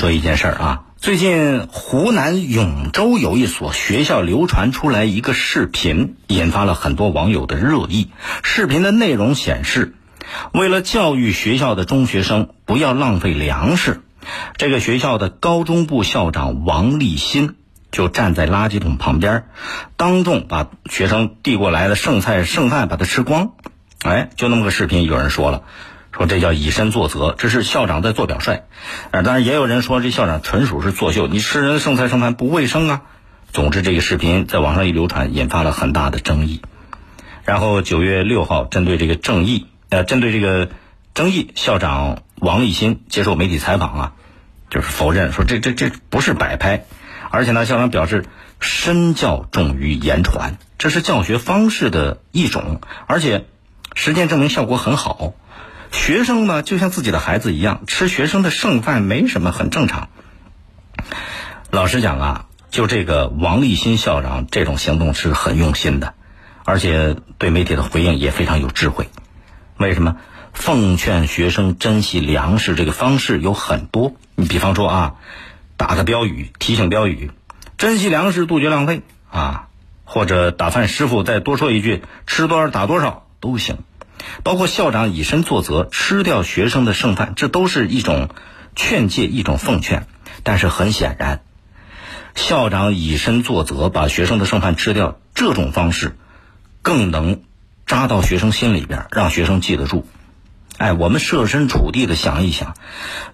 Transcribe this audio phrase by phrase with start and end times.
[0.00, 8.08] 说一件事儿啊，最近湖南永州有一所学校流传出来一个视频，引发了很多网友的热议。
[8.42, 9.92] 视频的内容显示，
[10.54, 14.00] 为了教育学校的中学生不要浪费粮食，
[14.56, 17.56] 这个学校的高中部校长王立新
[17.92, 19.44] 就站在垃圾桶旁边，
[19.98, 23.50] 当众把学生递过来的剩菜剩饭把它吃光。
[24.02, 25.64] 哎，就那么个视频，有人说了。
[26.12, 28.62] 说这叫以身作则，这是校长在做表率，
[29.10, 33.02] 呃，当然也有人说这校长纯属是作秀，你吃人剩菜剩饭不卫生啊。
[33.52, 36.62] 总之，这个视频在网上一流传，引发了很大的争议。
[37.44, 40.70] 然后九月六号，针对这个争议，呃，针对这个
[41.14, 44.12] 争议，校长王立新接受媒体采访啊，
[44.68, 46.84] 就是否认说这这这不是摆拍，
[47.30, 48.24] 而且呢，校长表示
[48.60, 53.46] 身教重于言传，这是教学方式的一种，而且
[53.94, 55.34] 实践证明效果很好。
[55.92, 60.08] 学生嘛，就像自己的孩子一样，吃学生的剩饭没什么，很正常。
[61.70, 66.14] 老实讲啊，就这个王立新校长这种行动是很用心的，
[66.64, 69.08] 而且对媒体的回应也非常有智慧。
[69.76, 70.16] 为什么？
[70.52, 75.14] 奉劝学生珍惜粮食这个方式有很多，你比方说啊，
[75.76, 77.30] 打个标语提醒标语，
[77.78, 79.68] 珍惜粮食，杜绝浪费啊，
[80.04, 83.78] 或者打饭师傅再多说一句，吃多少打多少都行。
[84.42, 88.28] 包括校长以身作则，吃掉学生的剩饭，这都是一种
[88.76, 90.06] 劝诫，一种奉劝。
[90.42, 91.42] 但是很显然，
[92.34, 96.16] 校长以身作则，把学生的剩饭吃掉，这种方式
[96.82, 97.42] 更能
[97.86, 100.06] 扎到学生心里边，让学生记得住。
[100.78, 102.74] 哎，我们设身处地的想一想，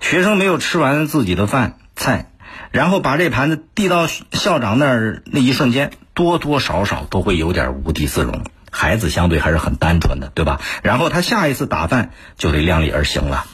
[0.00, 2.32] 学生没有吃完自己的饭菜，
[2.72, 8.42] 然后把这盘子递到校长那儿，那一瞬间，多多少少都会有点无地自容。
[8.76, 10.60] 孩子相对还是很单纯的，对吧？
[10.82, 13.46] 然后他下一次打饭就得量力而行了。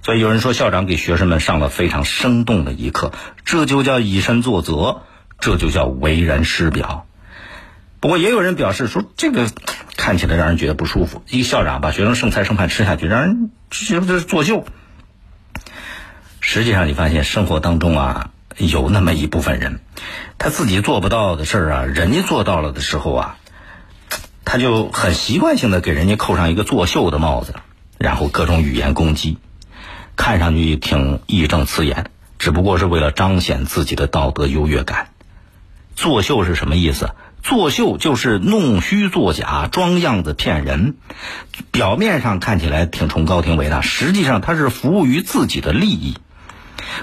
[0.00, 3.12] 所以有人说校长给学生们上了非常生动的一课，
[3.44, 5.02] 这就叫以身作则，
[5.40, 7.04] 这就叫为人师表。
[8.00, 9.50] 不过也有人表示说，这个
[9.94, 11.22] 看起来让人觉得不舒服。
[11.28, 14.64] 一个校长把学生剩菜剩饭吃下去，让人觉得这是作秀。
[16.40, 19.80] 实际上，你发现生活当中啊，有那么一部分人，
[20.38, 23.36] 他自己做不到的事儿啊，人家做到了的时候啊。
[24.46, 27.56] 他就很习惯性的给人家扣上一个作秀的帽子，
[27.98, 29.38] 然后各种语言攻击，
[30.14, 32.06] 看上去挺义正辞严，
[32.38, 35.08] 只不过是为了彰显自己的道德优越感。
[35.96, 37.10] 作秀是什么意思？
[37.42, 40.94] 作秀就是弄虚作假，装样子骗人，
[41.72, 46.16] 表面上看起来挺崇高挺伟大，实际上他是服务于自己的利益。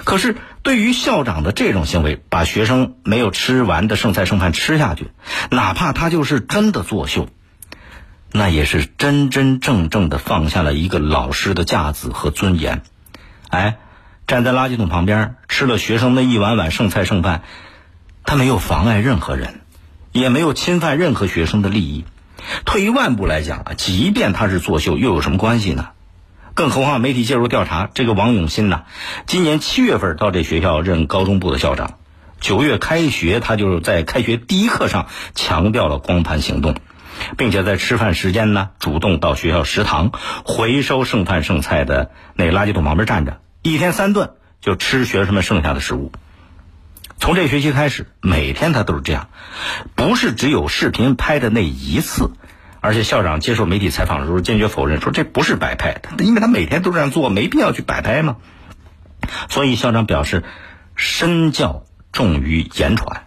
[0.04, 5.10] 可是对于校长的这种行为，把学生没有吃完的剩菜剩饭吃下去，
[5.50, 7.28] 哪怕他就是真的作秀，
[8.32, 12.80] 那也是真真正正的放下了一个老师的架子和尊严。
[13.50, 13.76] 哎，
[14.26, 17.42] 站在垃圾桶旁边吃了学生那一碗碗剩菜剩饭，
[18.24, 19.60] 他没有妨碍任何人，
[20.12, 22.06] 也没有侵犯任何学生的利益。
[22.64, 25.90] 退一万步来讲啊，即便他是作秀，又有什么关系呢？
[26.54, 28.84] 更何况媒体介入调查，这个王永新呐，
[29.26, 31.98] 今年七月份到这学校任高中部的校长，
[32.40, 36.76] 九月开学，他就在开学第一课上强调了光盘行动，
[37.36, 40.12] 并且在吃饭时间呢，主动到学校食堂
[40.44, 46.12] 回收剩饭剩菜的那垃圾桶旁边站着，一天三顿就吃学生们剩下的食物。
[47.18, 49.28] 从这学期开始，每天他都是这样，
[49.96, 52.30] 不是只有视频拍的那一次。
[52.84, 58.36] 而且校长接受媒体采访的时候坚决否认，说这不是摆拍，因为他每天都这样做，没必要去摆拍嘛。
[59.48, 60.44] 所以校长表示，
[60.94, 63.24] 身教重于言传，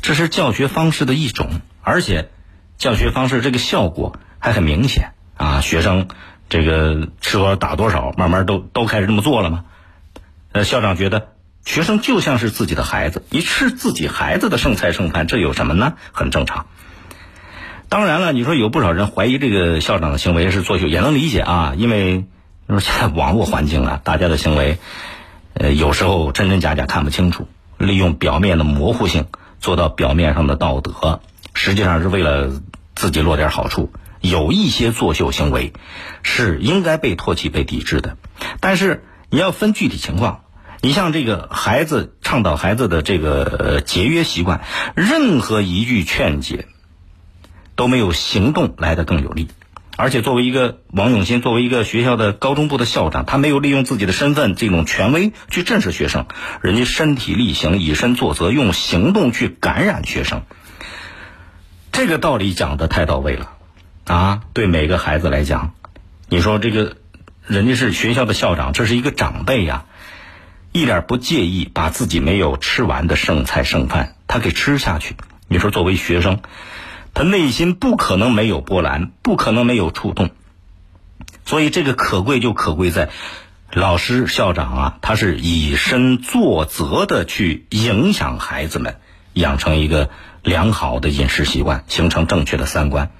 [0.00, 2.30] 这是教学方式的一种，而且
[2.78, 5.60] 教学方式这个效果还很明显啊。
[5.60, 6.08] 学生
[6.48, 9.66] 这个吃多少打多少，慢慢都都开始这么做了嘛？
[10.52, 11.34] 呃，校长觉得
[11.66, 15.98] 学生就像是自己的孩子，你吃自己孩子的剩菜剩饭，这有什么呢？
[16.12, 16.64] 很正常。
[17.88, 22.24] 当然了，你说有不少人怀疑这个校长的行为是作秀，也能理解啊，因为
[22.68, 24.78] 现在网络环境啊， 大家的行为，
[25.54, 27.46] 呃，有时候真真假假看不清楚，
[27.78, 29.26] 利用表面的模糊性
[29.60, 31.20] 做到表面上的道德，
[31.54, 32.50] 实际上是为了
[32.96, 33.92] 自己落点好处。
[34.20, 35.72] 有一些作秀行为
[36.24, 38.16] 是应该被唾弃、被抵制的，
[38.58, 40.40] 但是你要分具体情况。
[40.82, 44.62] 你像这个孩子倡导孩子的这个节约习惯，
[44.96, 46.66] 任何一句劝解。
[47.76, 49.48] 都没有行动来的更有力，
[49.96, 56.26] 而且作为一个王永新，作为一个学校的高中部的校长，他没有利用自己的身份这种权威去震慑学生，
[56.62, 60.42] 人家身体力行，以身作则，用行动去感染学生。
[61.92, 63.52] 这个道理讲的太到位了，
[64.04, 65.74] 啊，对每个孩子来讲，
[66.28, 66.96] 你说这个
[67.46, 69.84] 人家是学校的校长，这是一个长辈呀，
[70.72, 75.16] 一点不介意把自己没有吃完的剩菜剩饭他给吃下去。
[75.48, 76.40] 你说作为学生，
[77.16, 80.28] 他内心不可能没有波澜，不可能没有触动。
[81.46, 83.08] 所以这个可贵就可贵在，
[83.72, 88.96] 老师校长啊，他是以身作则的去影响孩子们，
[89.32, 90.10] 养成一个
[90.42, 93.10] 良好的饮食习惯，形成正确的三观。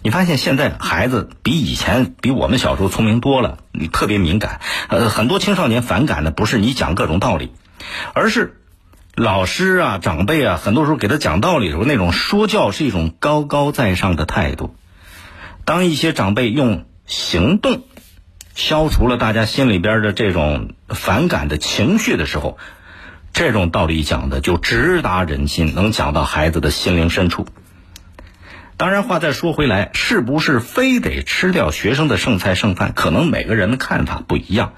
[0.00, 4.62] 你发现现在孩子比以前比我们小时候聪明多了，你特别敏感。
[4.88, 7.52] 呃，很多青少年反感的不是你讲各种道理，
[8.14, 8.59] 而是
[9.14, 14.74] 老师啊、长辈啊，很多时候给他讲道理的时候，那种说教是一种高高在上的态度。
[15.64, 17.82] 当一些长辈用行动
[18.54, 22.56] 消除了大家心里边的这种反感的情绪的时候，
[23.32, 27.46] 这种道理讲的就直达人心，能讲到孩子的心灵深处。
[28.76, 32.92] 当然，话再说回来，是不是非得吃掉学生的剩菜剩饭？
[32.94, 34.72] 可能每个人的看法不一样，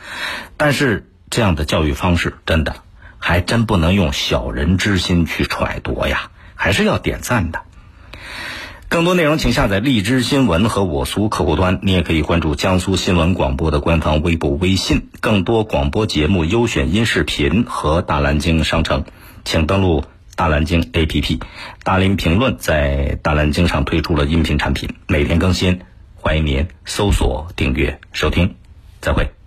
[0.57, 2.75] 但是这样的教育方式，真的
[3.23, 7.61] 还真不能用小人之心去揣度呀，还是要点赞的。
[8.89, 11.79] 更多内容，请下载荔枝新闻和我苏客户端。
[11.83, 19.05] 你也可以关注江苏新闻广播的官方微博、微信，更多广播节目优选音视频和大蓝鲸商城，
[19.45, 20.05] 请登录。
[20.35, 21.43] 大蓝鲸 APP，
[21.85, 25.83] 大林评论在大蓝鲸上推出了音频产品，每天更新，
[26.17, 28.57] 欢迎您搜索订阅收听，
[29.03, 29.42] 再会。